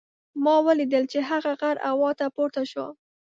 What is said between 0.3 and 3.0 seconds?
ما ولیدل چې هغه غر هوا ته پورته شو.